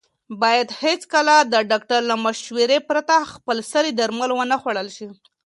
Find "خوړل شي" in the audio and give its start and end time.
4.61-5.07